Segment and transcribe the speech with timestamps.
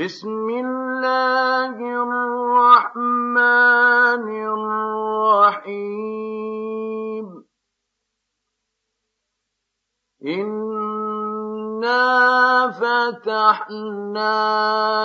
[0.00, 3.36] بسم الله الرحمن
[5.52, 6.04] الرحيم.
[10.24, 12.00] إنا
[12.80, 14.36] فتحنا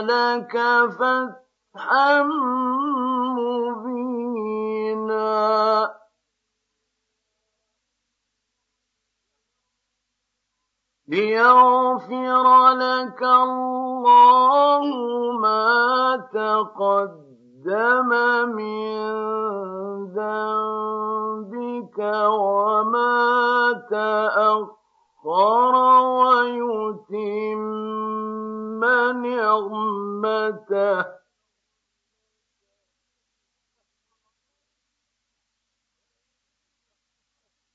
[0.02, 0.56] لك
[0.88, 2.24] فتحا
[11.08, 14.82] ليغفر لك الله
[15.40, 18.10] ما تقدم
[18.56, 19.06] من
[20.18, 23.16] ذنبك وما
[23.90, 25.76] تأخر
[26.22, 27.66] ويتم
[29.26, 31.06] نعمته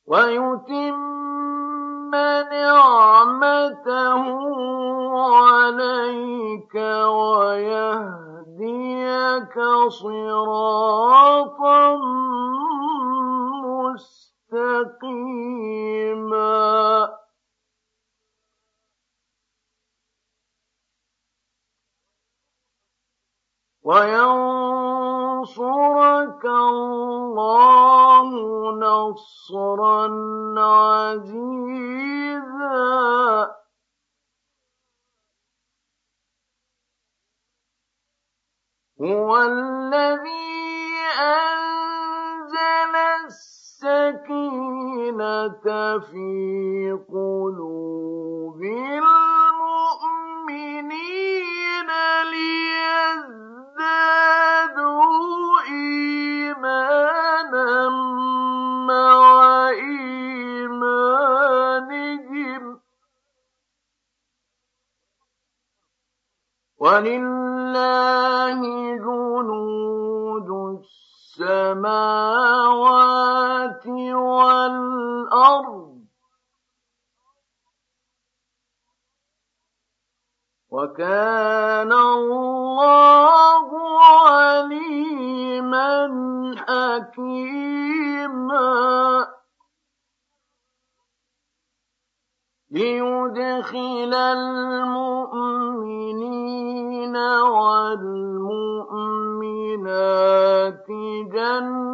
[0.07, 1.10] ويتم
[2.51, 4.25] نعمته
[5.19, 6.75] عليك
[7.07, 8.27] ويهديك
[9.89, 11.97] صراطا
[13.65, 14.21] مستقيما.
[23.83, 27.80] وينصرك الله
[29.11, 30.07] نصرا
[30.59, 31.71] عزيزا
[39.01, 40.61] هو الذي
[41.21, 42.95] أنزل
[43.27, 44.39] السكينة
[45.99, 49.11] في قلوب المؤمنين
[52.33, 53.51] ليزدادوا
[55.69, 57.20] إيمانا.
[59.71, 61.60] إيمانهم
[66.78, 68.60] ولله
[68.97, 70.50] جنود
[71.41, 72.16] السماوات
[74.12, 75.91] والأرض
[80.71, 83.69] وكان الله
[84.03, 85.91] عليما
[86.69, 87.81] حكيما
[92.71, 95.17] ليدخل المؤمنين
[97.17, 98.07] والمؤمنات
[101.35, 101.91] جنات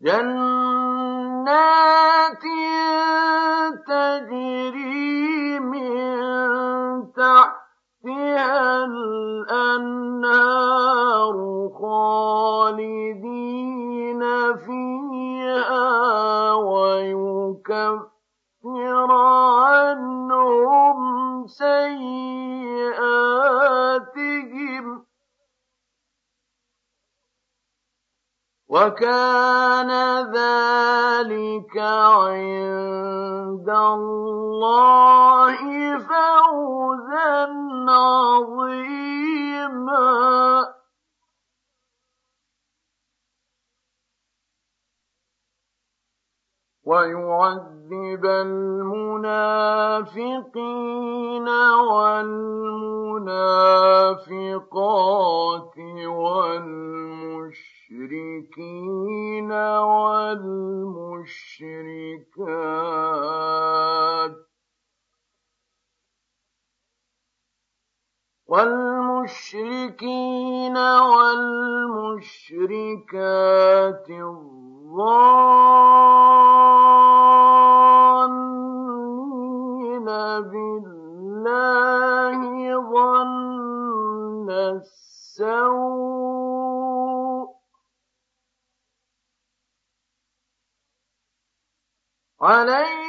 [0.00, 1.64] جنات
[3.86, 7.63] تجري من تحتها
[28.94, 29.90] وكان
[30.30, 32.73] ذلك عند
[68.54, 70.76] والمشركين
[71.10, 72.46] والمشركات
[74.10, 75.34] الظانين
[80.50, 82.38] بالله
[82.92, 85.54] ظن السوء
[92.40, 93.03] عليهم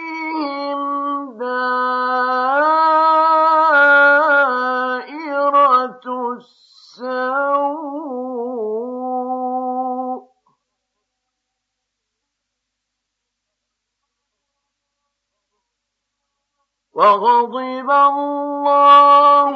[17.86, 19.54] وغضب الله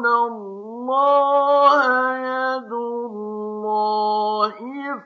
[0.06, 1.84] الله
[2.18, 4.56] يد الله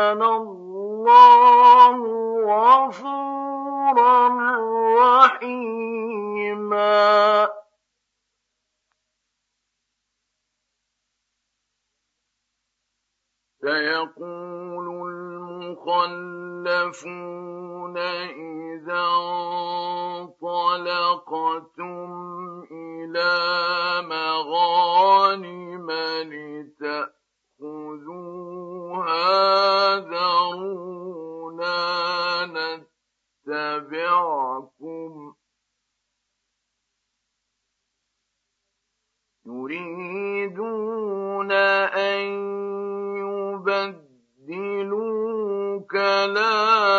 [16.93, 19.07] المخلفون إذا
[20.21, 21.07] انطلقتم
[22.71, 23.33] إلى
[24.09, 25.91] مغانم
[26.31, 27.17] لتأخذوها
[29.99, 31.77] ذرونا
[33.47, 35.13] نتبعكم
[39.47, 41.12] يريدون
[46.32, 46.91] كلام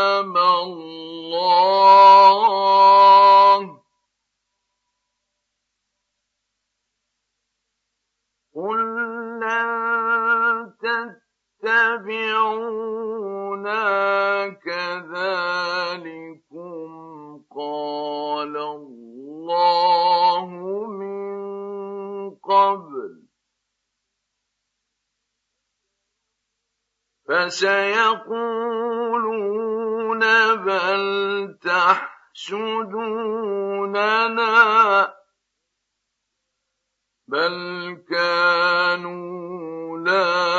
[27.49, 28.63] فسيقولون
[30.55, 31.03] بل
[31.61, 32.73] تحسدوننا.
[37.27, 37.55] بل
[38.09, 40.52] كانوا لا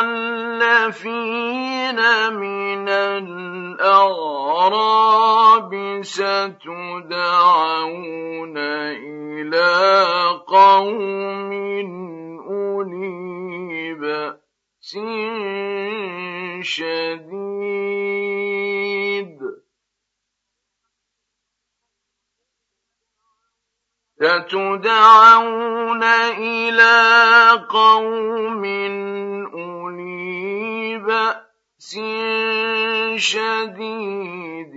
[0.00, 1.98] المخلفين
[2.32, 4.10] من الأعراب
[6.02, 7.16] ستدعون
[8.58, 9.70] إلى
[10.46, 11.52] قوم
[12.50, 14.98] أولي بأس
[16.60, 17.96] شديد.
[24.18, 26.94] ستدعون إلى
[27.68, 28.64] قوم
[29.54, 29.75] أولي
[30.98, 32.00] بأس
[33.16, 34.74] شديد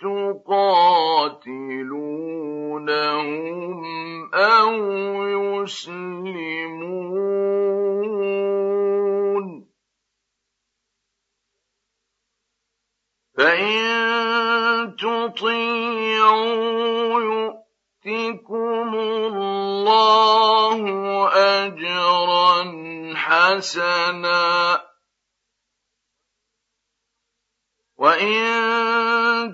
[0.00, 0.64] تقاتلونهم
[4.34, 4.74] أو
[5.62, 6.14] يسلمون.
[13.38, 16.03] فإن تطيعوا
[23.64, 24.84] حسنا
[27.96, 28.44] وإن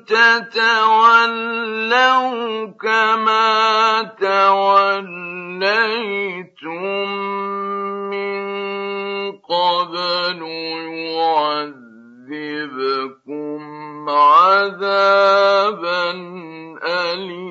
[0.04, 1.46] تتولوا
[2.66, 5.60] كما توليتم
[8.10, 8.42] من
[9.38, 10.42] قبل
[12.26, 13.60] يعذبكم
[14.10, 16.10] عذابا
[16.82, 17.49] أليما.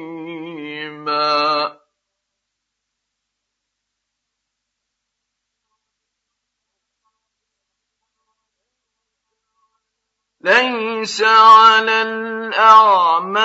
[10.41, 13.39] ليس على الأعمى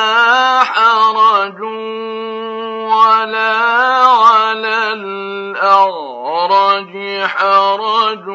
[0.65, 1.61] حرج
[2.91, 3.57] ولا
[4.07, 6.05] على الأعرج
[7.25, 8.29] حرج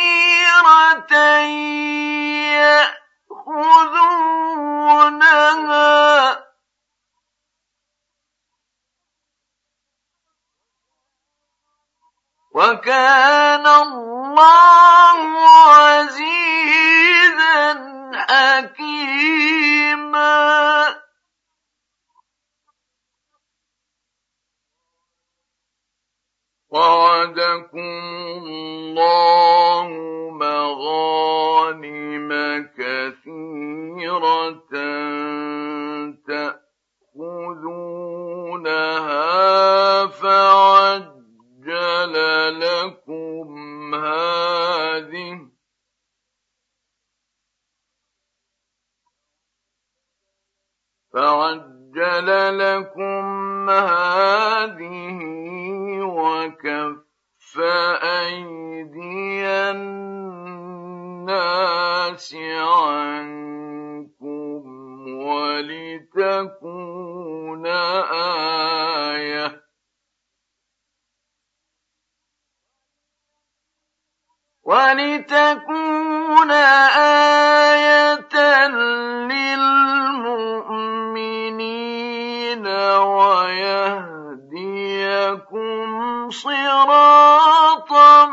[43.93, 45.53] هذه
[51.13, 55.19] فعجل لكم هذه
[56.01, 57.59] وكف
[58.03, 61.33] أيدي الناس
[62.59, 64.23] عنكم
[65.25, 66.73] ولتكون
[69.17, 69.62] آية
[74.63, 78.35] ولتكون آية
[79.27, 79.87] للمؤمنين
[82.97, 84.29] ويهديكم
[86.29, 88.25] صراطا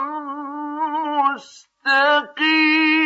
[1.34, 3.00] مستقيما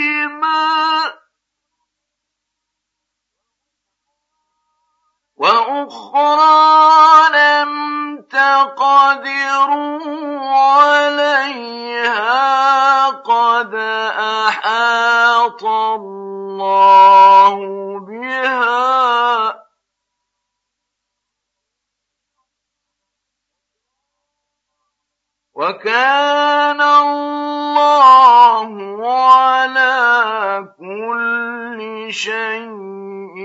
[5.36, 6.64] وأخرى
[7.34, 7.72] لم
[8.30, 9.94] تقدروا
[15.94, 17.56] الله
[18.00, 19.64] بها.
[25.54, 28.70] وكان الله
[29.06, 29.94] على
[30.78, 33.38] كل شيء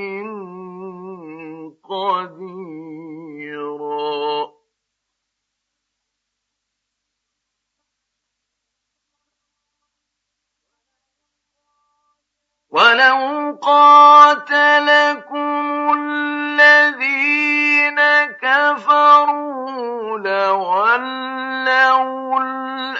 [1.89, 2.38] قديرا
[12.79, 15.47] ولو قاتلكم
[15.99, 17.99] الذين
[18.41, 21.29] كفروا لولوا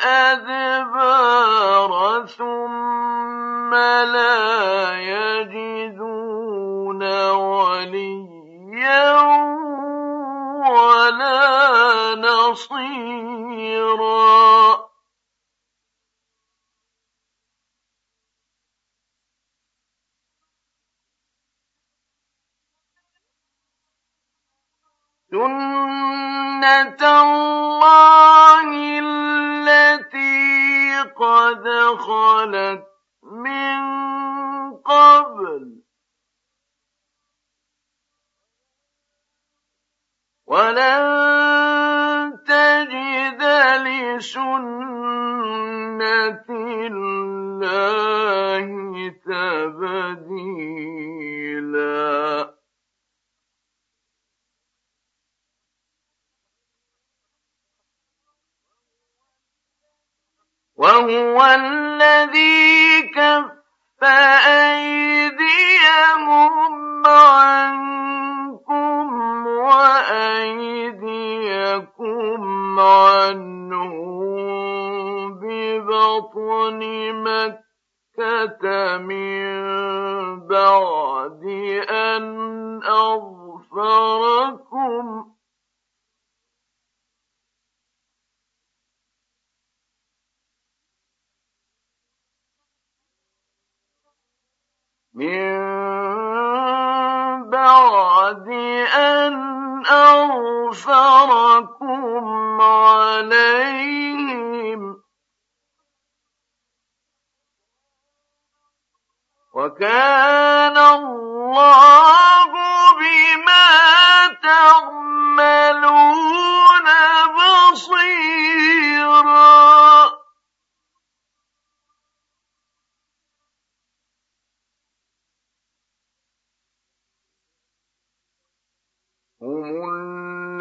[0.09, 1.91] الأدبار
[2.37, 9.21] ثم لا يجدون وليا
[10.69, 13.69] ولا نصيرا.
[25.31, 31.63] سنة الله التي قد
[31.97, 32.83] خلت
[33.23, 33.79] من
[34.73, 35.79] قبل
[40.47, 41.03] ولن
[42.47, 43.41] تجد
[43.85, 44.49] لسنة
[46.49, 48.65] الله
[49.25, 50.89] تبديلاً
[60.79, 65.08] وهو الذي كف أيديهم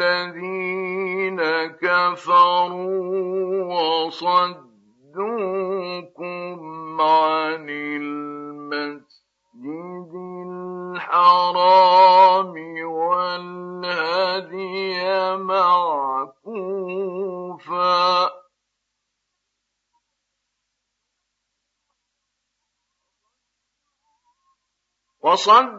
[0.01, 3.03] الذين كفروا
[4.05, 4.71] وصدوكم
[7.01, 9.09] عن المسجد
[10.95, 14.19] الحرام والهدي
[15.35, 16.79] معكوفا.
[25.21, 25.78] وصدوكم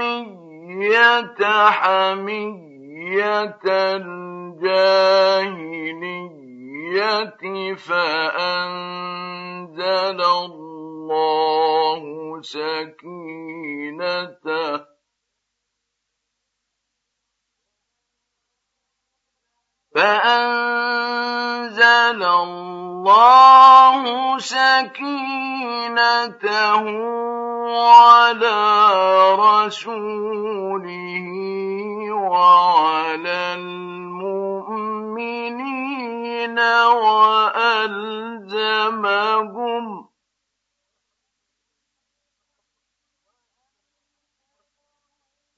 [0.10, 4.96] الحمية حمية الجاهلية
[7.76, 9.00] فأنزل
[10.22, 12.02] الله
[12.42, 13.70] سكينته
[19.96, 21.82] فأنزل
[22.24, 24.02] الله
[24.38, 25.00] سكينته
[27.90, 28.60] على
[29.36, 31.28] رسوله
[32.12, 34.60] وعلى المؤمنين
[37.00, 38.10] وألزمهم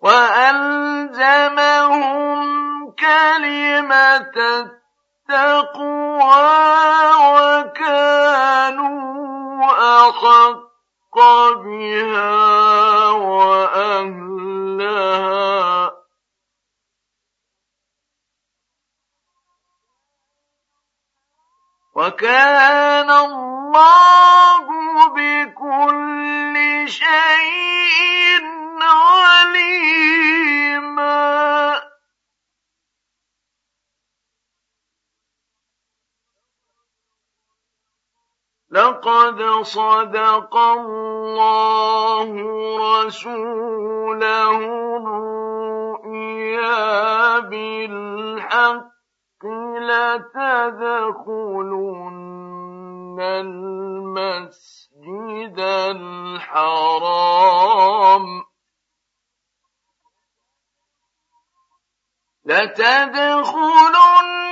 [0.02, 1.22] وألزمهم
[2.99, 4.36] كلمة
[5.30, 6.21] التقوى
[7.62, 8.91] وكانوا
[10.10, 11.17] أحق
[11.63, 14.32] بها وأهلها.
[21.95, 24.65] وكان الله
[25.08, 26.56] بكل
[26.88, 28.41] شيء
[28.82, 29.41] عليما.
[38.71, 42.31] لقد صدق الله
[43.03, 44.57] رسوله
[44.97, 46.79] الرؤيا
[47.39, 48.91] بالحق
[49.75, 50.39] لتدخلن
[53.19, 55.60] المسجد
[56.49, 58.25] الحرام.
[62.45, 64.51] لتدخلن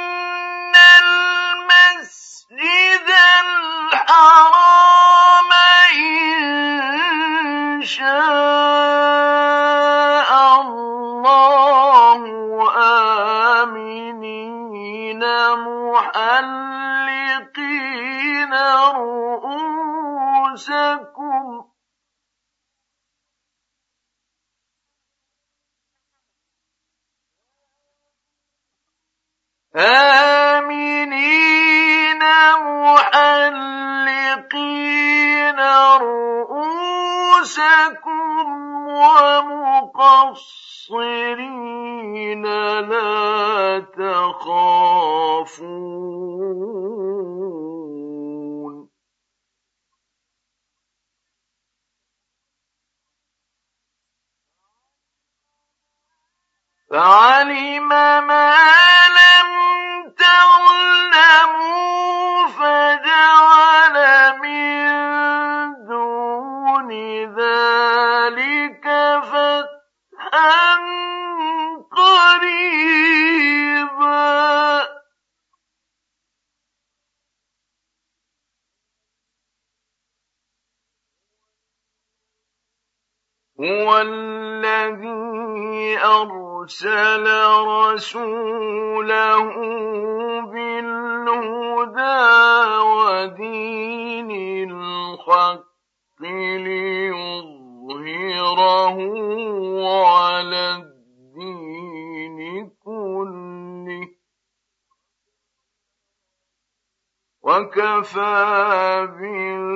[108.10, 109.70] وكفى بالله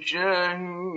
[0.00, 0.88] شهيدا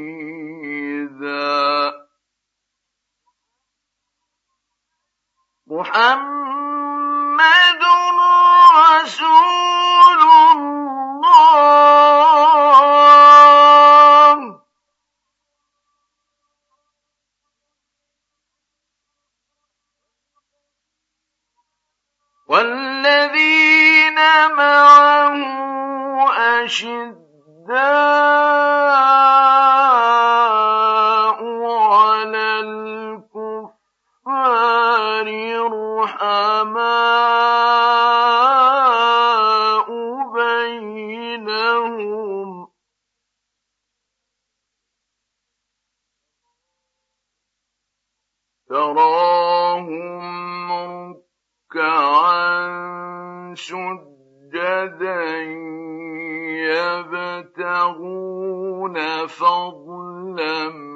[5.67, 7.41] محمد
[9.01, 9.50] رسول
[60.21, 60.90] فضلا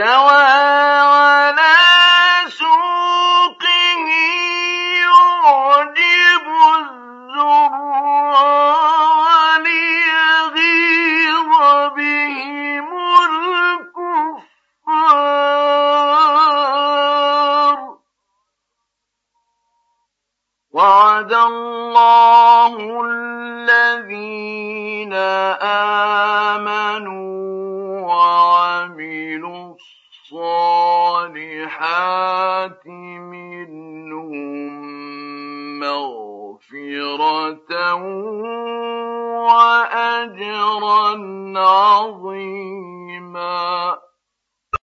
[0.00, 0.39] فاستوى